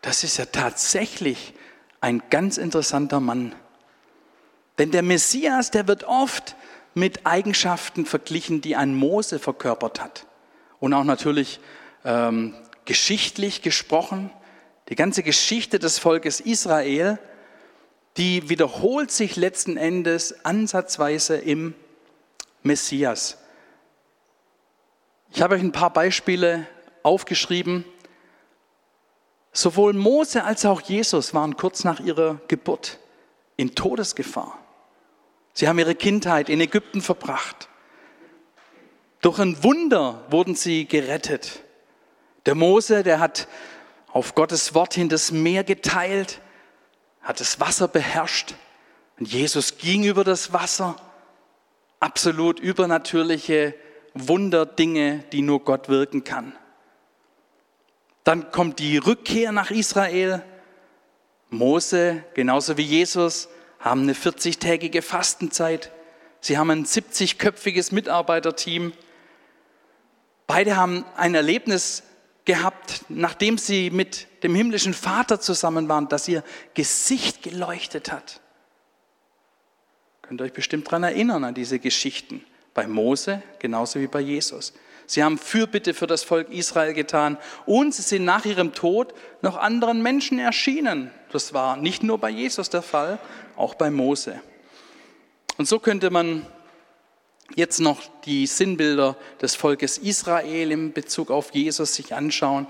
[0.00, 1.54] das ist ja tatsächlich
[2.00, 3.54] ein ganz interessanter Mann.
[4.78, 6.56] Denn der Messias, der wird oft
[6.94, 10.26] mit Eigenschaften verglichen, die ein Mose verkörpert hat.
[10.80, 11.60] Und auch natürlich
[12.04, 14.30] ähm, geschichtlich gesprochen.
[14.88, 17.18] Die ganze Geschichte des Volkes Israel,
[18.16, 21.74] die wiederholt sich letzten Endes ansatzweise im
[22.62, 23.38] Messias.
[25.34, 26.66] Ich habe euch ein paar Beispiele
[27.02, 27.86] aufgeschrieben.
[29.50, 32.98] Sowohl Mose als auch Jesus waren kurz nach ihrer Geburt
[33.56, 34.58] in Todesgefahr.
[35.54, 37.70] Sie haben ihre Kindheit in Ägypten verbracht.
[39.22, 41.62] Durch ein Wunder wurden sie gerettet.
[42.44, 43.48] Der Mose, der hat
[44.12, 46.42] auf Gottes Wort hin das Meer geteilt,
[47.22, 48.54] hat das Wasser beherrscht.
[49.18, 50.96] Und Jesus ging über das Wasser.
[52.00, 53.74] Absolut übernatürliche
[54.14, 56.52] Wunderdinge, die nur Gott wirken kann.
[58.24, 60.42] Dann kommt die Rückkehr nach Israel.
[61.50, 63.48] Mose, genauso wie Jesus,
[63.80, 65.90] haben eine 40-tägige Fastenzeit.
[66.40, 68.92] Sie haben ein 70-köpfiges Mitarbeiterteam.
[70.46, 72.04] Beide haben ein Erlebnis
[72.44, 76.42] gehabt, nachdem sie mit dem himmlischen Vater zusammen waren, dass ihr
[76.74, 78.40] Gesicht geleuchtet hat.
[80.22, 82.44] Könnt ihr euch bestimmt daran erinnern, an diese Geschichten.
[82.74, 84.72] Bei Mose genauso wie bei Jesus.
[85.06, 89.56] Sie haben Fürbitte für das Volk Israel getan und sie sind nach ihrem Tod noch
[89.56, 91.10] anderen Menschen erschienen.
[91.32, 93.18] Das war nicht nur bei Jesus der Fall,
[93.56, 94.40] auch bei Mose.
[95.58, 96.46] Und so könnte man
[97.54, 102.66] jetzt noch die Sinnbilder des Volkes Israel in Bezug auf Jesus sich anschauen.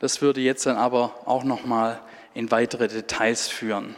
[0.00, 2.00] Das würde jetzt dann aber auch noch mal
[2.34, 3.94] in weitere Details führen.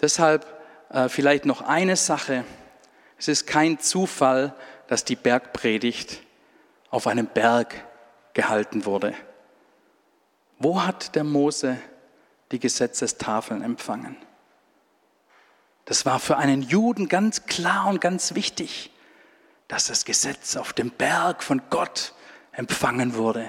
[0.00, 0.46] Deshalb
[0.90, 2.44] äh, vielleicht noch eine Sache.
[3.22, 4.52] Es ist kein Zufall,
[4.88, 6.22] dass die Bergpredigt
[6.90, 7.86] auf einem Berg
[8.34, 9.14] gehalten wurde.
[10.58, 11.78] Wo hat der Mose
[12.50, 14.16] die Gesetzestafeln empfangen?
[15.84, 18.90] Das war für einen Juden ganz klar und ganz wichtig,
[19.68, 22.14] dass das Gesetz auf dem Berg von Gott
[22.50, 23.48] empfangen wurde.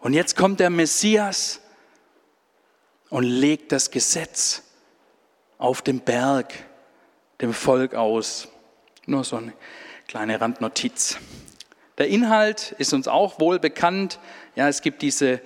[0.00, 1.60] Und jetzt kommt der Messias
[3.10, 4.64] und legt das Gesetz
[5.56, 6.52] auf dem Berg
[7.40, 8.48] dem Volk aus.
[9.06, 9.52] Nur so eine
[10.08, 11.18] kleine Randnotiz.
[11.98, 14.18] Der Inhalt ist uns auch wohl bekannt.
[14.56, 15.40] Ja, es gibt diese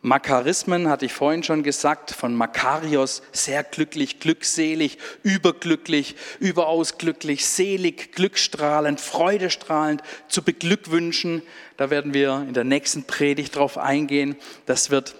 [0.00, 8.12] Makarismen, hatte ich vorhin schon gesagt, von Makarios, sehr glücklich, glückselig, überglücklich, überaus glücklich, selig,
[8.12, 11.42] glückstrahlend, freudestrahlend, zu beglückwünschen.
[11.76, 14.36] Da werden wir in der nächsten Predigt drauf eingehen.
[14.66, 15.16] Das wird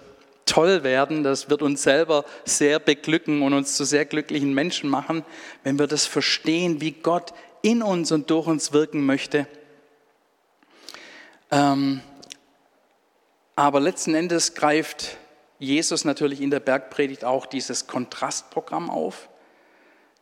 [0.48, 5.24] toll werden, das wird uns selber sehr beglücken und uns zu sehr glücklichen Menschen machen,
[5.62, 7.32] wenn wir das verstehen, wie Gott
[7.62, 9.46] in uns und durch uns wirken möchte.
[11.50, 12.00] Ähm,
[13.56, 15.16] aber letzten Endes greift
[15.58, 19.28] Jesus natürlich in der Bergpredigt auch dieses Kontrastprogramm auf,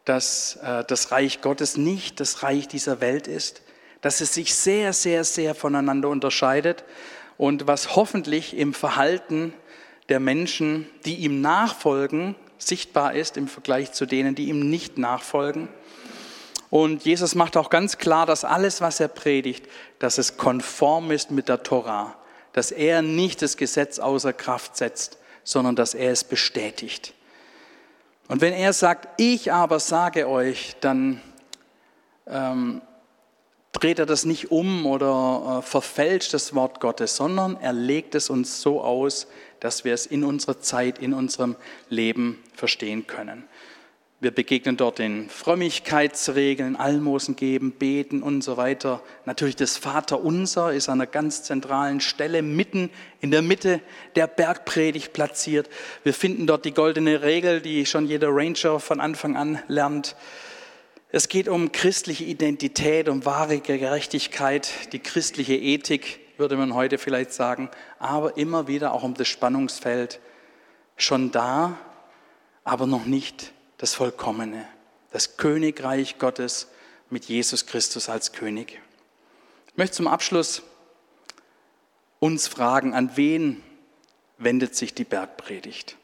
[0.05, 3.63] dass äh, das Reich Gottes nicht das Reich dieser Welt ist,
[4.01, 6.85] dass es sich sehr, sehr, sehr voneinander unterscheidet
[7.37, 9.53] und was hoffentlich im Verhalten
[10.09, 15.69] der Menschen, die ihm nachfolgen, sichtbar ist im Vergleich zu denen, die ihm nicht nachfolgen.
[16.71, 19.67] Und Jesus macht auch ganz klar, dass alles, was er predigt,
[19.99, 22.17] dass es konform ist mit der Torah
[22.57, 27.13] dass er nicht das Gesetz außer Kraft setzt, sondern dass er es bestätigt.
[28.29, 31.21] Und wenn er sagt, ich aber sage euch, dann
[32.27, 32.81] ähm,
[33.73, 38.31] dreht er das nicht um oder äh, verfälscht das Wort Gottes, sondern er legt es
[38.31, 39.27] uns so aus,
[39.61, 41.57] dass wir es in unserer Zeit, in unserem
[41.89, 43.45] Leben verstehen können.
[44.19, 49.03] Wir begegnen dort den Frömmigkeitsregeln, Almosen geben, beten und so weiter.
[49.27, 52.89] Natürlich das Vaterunser ist an einer ganz zentralen Stelle mitten
[53.21, 53.83] in der Mitte
[54.15, 55.69] der Bergpredigt platziert.
[56.03, 60.17] Wir finden dort die goldene Regel, die schon jeder Ranger von Anfang an lernt.
[61.13, 67.33] Es geht um christliche Identität, um wahre Gerechtigkeit, die christliche Ethik, würde man heute vielleicht
[67.33, 70.21] sagen, aber immer wieder auch um das Spannungsfeld.
[70.97, 71.79] Schon da,
[72.65, 74.67] aber noch nicht das Vollkommene,
[75.13, 76.69] das Königreich Gottes
[77.11, 78.81] mit Jesus Christus als König.
[79.69, 80.63] Ich möchte zum Abschluss
[82.19, 83.63] uns fragen, an wen
[84.39, 85.97] wendet sich die Bergpredigt?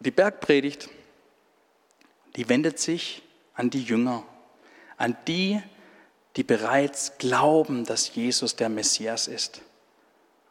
[0.00, 0.88] Die Bergpredigt,
[2.36, 3.22] die wendet sich
[3.54, 4.24] an die Jünger,
[4.96, 5.62] an die,
[6.36, 9.62] die bereits glauben, dass Jesus der Messias ist.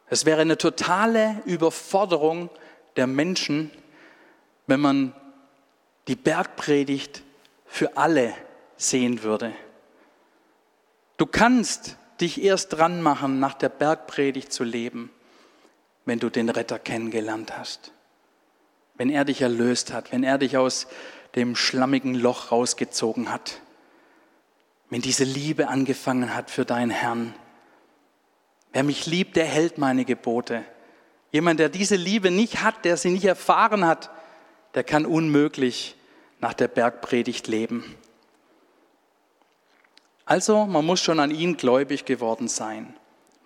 [0.08, 2.50] Es wäre eine totale Überforderung
[2.96, 3.70] der Menschen,
[4.66, 5.14] wenn man
[6.08, 7.22] die Bergpredigt
[7.66, 8.34] für alle
[8.76, 9.52] sehen würde.
[11.16, 15.10] Du kannst dich erst dran machen, nach der Bergpredigt zu leben,
[16.04, 17.92] wenn du den Retter kennengelernt hast.
[18.94, 20.86] Wenn er dich erlöst hat, wenn er dich aus
[21.34, 23.60] dem schlammigen Loch rausgezogen hat.
[24.92, 27.34] Wenn diese Liebe angefangen hat für deinen Herrn.
[28.74, 30.66] Wer mich liebt, der hält meine Gebote.
[31.30, 34.10] Jemand, der diese Liebe nicht hat, der sie nicht erfahren hat,
[34.74, 35.96] der kann unmöglich
[36.40, 37.96] nach der Bergpredigt leben.
[40.26, 42.94] Also, man muss schon an ihn gläubig geworden sein.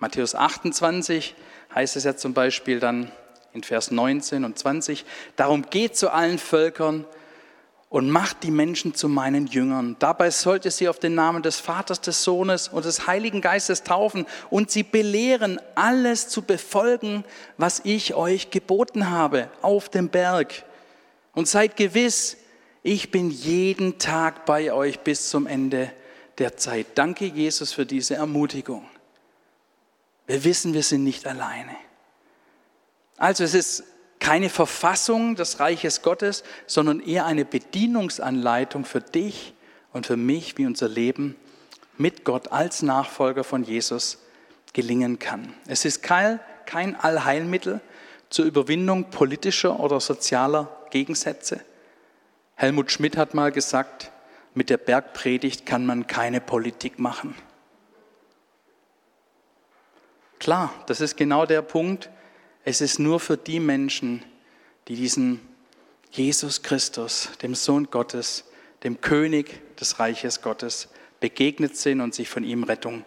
[0.00, 1.36] Matthäus 28
[1.72, 3.12] heißt es ja zum Beispiel dann
[3.52, 5.04] in Vers 19 und 20,
[5.36, 7.04] darum geht zu allen Völkern
[7.88, 9.96] und macht die Menschen zu meinen Jüngern.
[9.98, 13.84] Dabei sollt ihr sie auf den Namen des Vaters, des Sohnes und des Heiligen Geistes
[13.84, 17.24] taufen und sie belehren, alles zu befolgen,
[17.56, 20.64] was ich euch geboten habe auf dem Berg.
[21.32, 22.36] Und seid gewiss,
[22.82, 25.92] ich bin jeden Tag bei euch bis zum Ende
[26.38, 26.86] der Zeit.
[26.94, 28.86] Danke, Jesus, für diese Ermutigung.
[30.26, 31.76] Wir wissen, wir sind nicht alleine.
[33.16, 33.84] Also es ist
[34.26, 39.54] keine Verfassung des Reiches Gottes, sondern eher eine Bedienungsanleitung für dich
[39.92, 41.36] und für mich, wie unser Leben
[41.96, 44.18] mit Gott als Nachfolger von Jesus
[44.72, 45.54] gelingen kann.
[45.68, 47.80] Es ist kein, kein Allheilmittel
[48.28, 51.60] zur Überwindung politischer oder sozialer Gegensätze.
[52.56, 54.10] Helmut Schmidt hat mal gesagt,
[54.54, 57.36] mit der Bergpredigt kann man keine Politik machen.
[60.40, 62.10] Klar, das ist genau der Punkt.
[62.68, 64.24] Es ist nur für die Menschen,
[64.88, 65.40] die diesen
[66.10, 68.42] Jesus Christus, dem Sohn Gottes,
[68.82, 70.88] dem König des Reiches Gottes,
[71.20, 73.04] begegnet sind und sich von ihm Rettung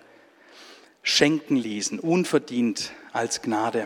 [1.04, 3.86] schenken ließen, unverdient als Gnade.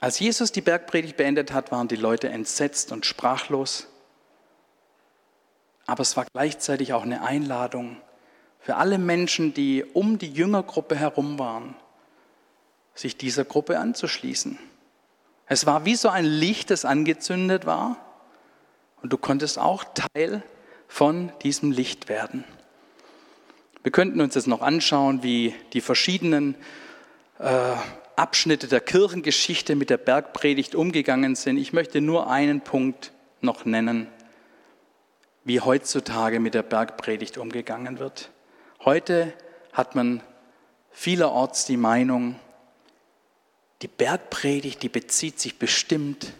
[0.00, 3.88] Als Jesus die Bergpredigt beendet hat, waren die Leute entsetzt und sprachlos.
[5.84, 7.98] Aber es war gleichzeitig auch eine Einladung
[8.58, 11.74] für alle Menschen, die um die Jüngergruppe herum waren,
[13.00, 14.58] sich dieser Gruppe anzuschließen.
[15.46, 17.96] Es war wie so ein Licht, das angezündet war
[19.02, 20.42] und du konntest auch Teil
[20.86, 22.44] von diesem Licht werden.
[23.82, 26.54] Wir könnten uns jetzt noch anschauen, wie die verschiedenen
[27.38, 27.72] äh,
[28.16, 31.56] Abschnitte der Kirchengeschichte mit der Bergpredigt umgegangen sind.
[31.56, 34.08] Ich möchte nur einen Punkt noch nennen,
[35.44, 38.30] wie heutzutage mit der Bergpredigt umgegangen wird.
[38.84, 39.32] Heute
[39.72, 40.22] hat man
[40.90, 42.38] vielerorts die Meinung,
[43.82, 46.34] die Bergpredigt, die bezieht sich bestimmt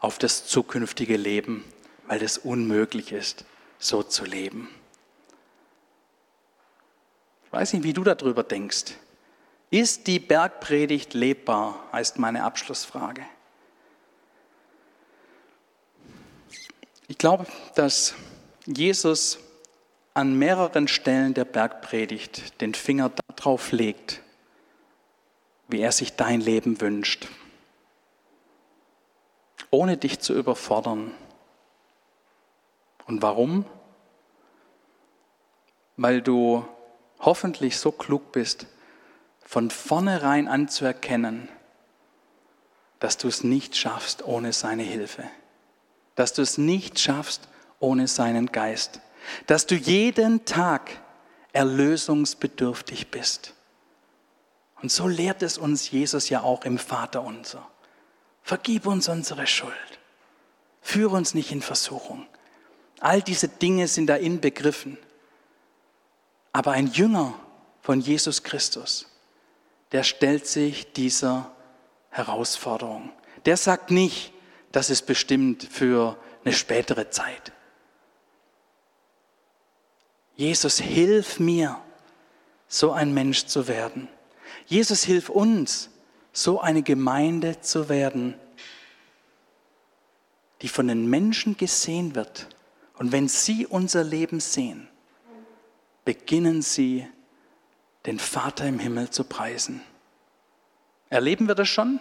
[0.00, 1.64] auf das zukünftige Leben,
[2.06, 3.44] weil es unmöglich ist,
[3.78, 4.68] so zu leben.
[7.46, 8.94] Ich weiß nicht, wie du darüber denkst.
[9.70, 13.24] Ist die Bergpredigt lebbar, heißt meine Abschlussfrage.
[17.08, 18.14] Ich glaube, dass
[18.66, 19.38] Jesus
[20.14, 24.23] an mehreren Stellen der Bergpredigt den Finger darauf legt,
[25.68, 27.28] wie er sich dein Leben wünscht,
[29.70, 31.12] ohne dich zu überfordern.
[33.06, 33.64] Und warum?
[35.96, 36.66] Weil du
[37.20, 38.66] hoffentlich so klug bist,
[39.44, 41.48] von vornherein anzuerkennen,
[42.98, 45.24] dass du es nicht schaffst ohne seine Hilfe,
[46.14, 47.48] dass du es nicht schaffst
[47.78, 49.00] ohne seinen Geist,
[49.46, 50.90] dass du jeden Tag
[51.52, 53.54] erlösungsbedürftig bist.
[54.84, 57.66] Und so lehrt es uns Jesus ja auch im Vater unser.
[58.42, 59.72] Vergib uns unsere Schuld.
[60.82, 62.26] Führe uns nicht in Versuchung.
[63.00, 64.98] All diese Dinge sind da inbegriffen.
[66.52, 67.32] Aber ein Jünger
[67.80, 69.06] von Jesus Christus,
[69.92, 71.50] der stellt sich dieser
[72.10, 73.10] Herausforderung.
[73.46, 74.34] Der sagt nicht,
[74.70, 77.52] das ist bestimmt für eine spätere Zeit.
[80.36, 81.80] Jesus, hilf mir,
[82.68, 84.10] so ein Mensch zu werden.
[84.66, 85.90] Jesus, hilf uns,
[86.32, 88.34] so eine Gemeinde zu werden,
[90.62, 92.48] die von den Menschen gesehen wird.
[92.96, 94.88] Und wenn sie unser Leben sehen,
[96.04, 97.06] beginnen sie
[98.06, 99.80] den Vater im Himmel zu preisen.
[101.10, 102.00] Erleben wir das schon?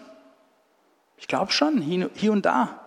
[1.17, 2.79] Ich glaube schon, hier und da.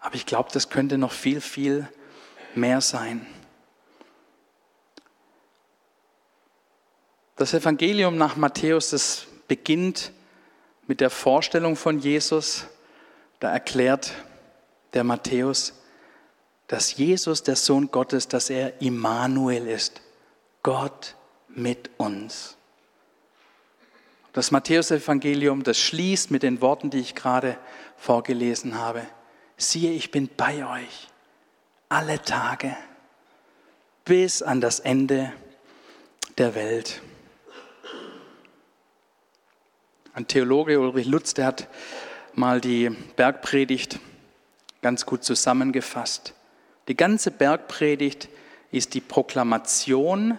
[0.00, 1.88] Aber ich glaube, das könnte noch viel, viel
[2.54, 3.26] mehr sein.
[7.38, 10.10] Das Evangelium nach Matthäus, das beginnt
[10.88, 12.66] mit der Vorstellung von Jesus.
[13.38, 14.12] Da erklärt
[14.92, 15.72] der Matthäus,
[16.66, 20.00] dass Jesus, der Sohn Gottes, dass er Immanuel ist.
[20.64, 21.14] Gott
[21.48, 22.56] mit uns.
[24.32, 27.56] Das Matthäusevangelium, das schließt mit den Worten, die ich gerade
[27.96, 29.06] vorgelesen habe.
[29.56, 31.06] Siehe, ich bin bei euch
[31.88, 32.76] alle Tage
[34.04, 35.32] bis an das Ende
[36.36, 37.00] der Welt.
[40.18, 41.68] Ein Theologe, Ulrich Lutz, der hat
[42.34, 44.00] mal die Bergpredigt
[44.82, 46.34] ganz gut zusammengefasst.
[46.88, 48.28] Die ganze Bergpredigt
[48.72, 50.36] ist die Proklamation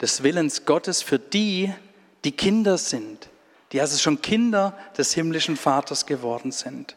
[0.00, 1.74] des Willens Gottes für die,
[2.22, 3.28] die Kinder sind,
[3.72, 6.94] die also schon Kinder des himmlischen Vaters geworden sind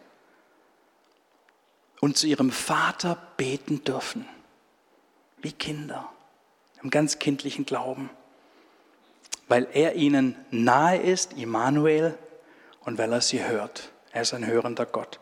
[2.02, 4.28] und zu ihrem Vater beten dürfen,
[5.42, 6.08] wie Kinder,
[6.84, 8.12] im ganz kindlichen Glauben,
[9.52, 12.18] weil er ihnen nahe ist, Immanuel,
[12.86, 13.92] und weil er sie hört.
[14.14, 15.20] Er ist ein hörender Gott.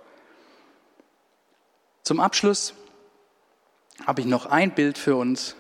[2.04, 2.76] Zum Abschluss
[4.06, 5.56] habe ich noch ein Bild für uns,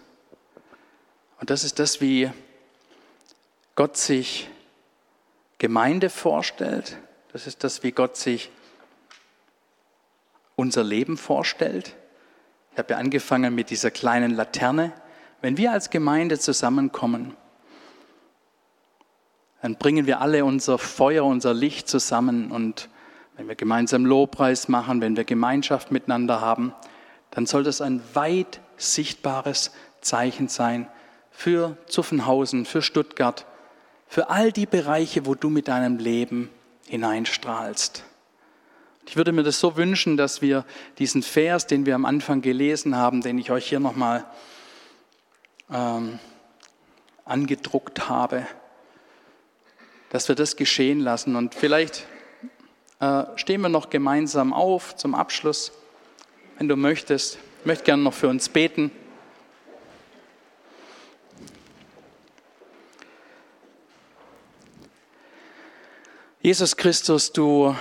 [1.40, 2.32] und das ist das, wie
[3.74, 4.52] Gott sich
[5.58, 7.00] Gemeinde vorstellt.
[7.34, 8.52] Das ist das, wie Gott sich
[10.56, 11.96] unser Leben vorstellt.
[12.74, 14.92] Ich habe ja angefangen mit dieser kleinen Laterne.
[15.42, 17.36] Wenn wir als Gemeinde zusammenkommen,
[19.62, 22.52] dann bringen wir alle unser Feuer, unser Licht zusammen.
[22.52, 22.90] Und
[23.36, 26.74] wenn wir gemeinsam Lobpreis machen, wenn wir Gemeinschaft miteinander haben,
[27.32, 30.88] dann soll das ein weit sichtbares Zeichen sein
[31.32, 33.46] für Zuffenhausen, für Stuttgart,
[34.08, 36.50] für all die Bereiche, wo du mit deinem Leben
[36.88, 38.04] hineinstrahlst.
[39.06, 40.66] Ich würde mir das so wünschen, dass wir
[40.98, 44.26] diesen Vers, den wir am Anfang gelesen haben, den ich euch hier nochmal
[45.72, 46.20] ähm,
[47.26, 48.46] angedruckt habe,
[50.10, 51.36] dass wir das geschehen lassen.
[51.36, 52.06] Und vielleicht
[53.00, 55.72] äh, stehen wir noch gemeinsam auf zum Abschluss,
[56.58, 57.38] wenn du möchtest.
[57.62, 58.92] Ich möchte gerne noch für uns beten.
[66.42, 67.76] Jesus Christus, du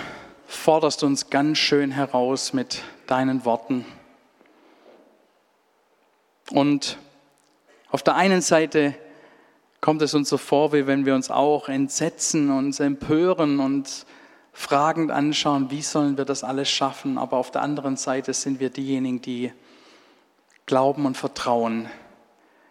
[0.48, 3.84] forderst uns ganz schön heraus mit deinen Worten.
[6.50, 6.98] Und
[7.90, 8.94] auf der einen Seite
[9.80, 14.06] kommt es uns so vor, wie wenn wir uns auch entsetzen, uns empören und
[14.52, 17.18] fragend anschauen, wie sollen wir das alles schaffen.
[17.18, 19.52] Aber auf der anderen Seite sind wir diejenigen, die
[20.66, 21.88] glauben und vertrauen,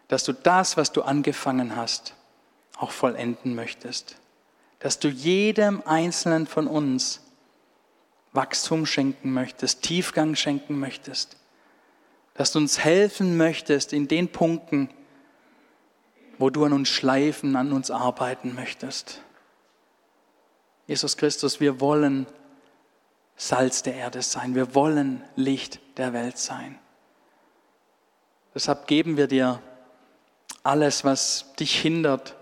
[0.07, 2.13] dass du das, was du angefangen hast,
[2.77, 4.17] auch vollenden möchtest
[4.79, 7.21] dass du jedem Einzelnen von uns
[8.33, 11.37] Wachstum schenken möchtest, Tiefgang schenken möchtest,
[12.35, 14.89] dass du uns helfen möchtest in den Punkten,
[16.37, 19.21] wo du an uns schleifen, an uns arbeiten möchtest.
[20.87, 22.27] Jesus Christus, wir wollen
[23.35, 26.79] Salz der Erde sein, wir wollen Licht der Welt sein.
[28.55, 29.61] Deshalb geben wir dir
[30.63, 32.35] alles, was dich hindert,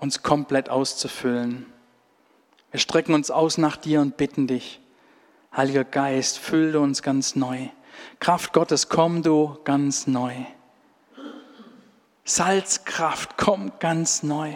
[0.00, 1.72] uns komplett auszufüllen.
[2.72, 4.80] Wir strecken uns aus nach dir und bitten dich,
[5.56, 7.68] Heiliger Geist, fülle uns ganz neu.
[8.18, 10.34] Kraft Gottes, komm du ganz neu.
[12.24, 14.54] Salzkraft, komm ganz neu.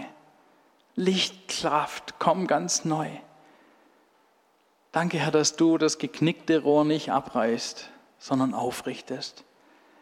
[0.95, 3.11] Lichtkraft, komm ganz neu.
[4.91, 9.45] Danke, Herr, dass du das geknickte Rohr nicht abreißt, sondern aufrichtest.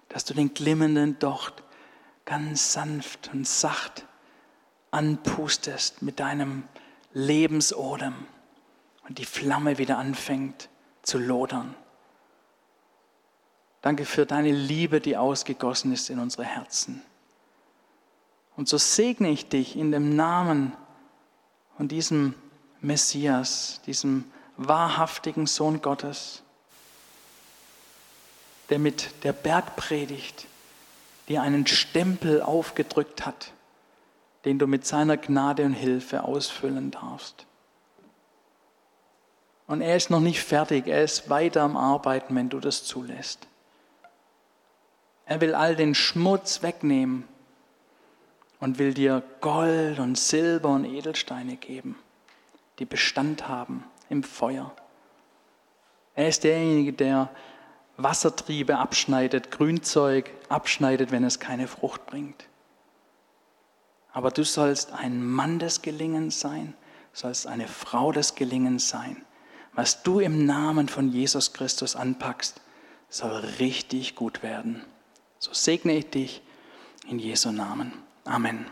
[0.08, 1.64] Dass du den glimmenden Docht
[2.24, 4.06] ganz sanft und sacht
[4.92, 6.64] anpustest mit deinem
[7.12, 8.14] Lebensodem
[9.08, 10.68] und die Flamme wieder anfängt
[11.02, 11.74] zu lodern.
[13.82, 17.02] Danke für deine Liebe, die ausgegossen ist in unsere Herzen.
[18.57, 20.72] Und so segne ich dich in dem Namen
[21.76, 22.34] von diesem
[22.80, 24.24] Messias, diesem
[24.57, 26.42] wahrhaftigen Sohn Gottes,
[28.70, 30.46] der mit der Bergpredigt
[31.28, 33.52] dir einen Stempel aufgedrückt hat
[34.46, 37.46] den du mit seiner Gnade und Hilfe ausfüllen darfst.
[39.66, 43.48] Und er ist noch nicht fertig, er ist weiter am Arbeiten, wenn du das zulässt.
[45.26, 47.26] Er will all den Schmutz wegnehmen
[48.66, 51.94] und will dir Gold und Silber und Edelsteine geben,
[52.80, 54.74] die Bestand haben im Feuer.
[56.16, 57.30] Er ist derjenige, der
[57.96, 62.48] Wassertriebe abschneidet, Grünzeug abschneidet, wenn es keine Frucht bringt.
[64.12, 66.74] Aber du sollst ein Mann des Gelingens sein,
[67.12, 69.24] sollst eine Frau des Gelingens sein.
[69.74, 72.60] Was du im Namen von Jesus Christus anpackst,
[73.10, 74.84] soll richtig gut werden.
[75.38, 76.42] So segne ich dich
[77.08, 77.92] in Jesu Namen.
[78.26, 78.66] Amen.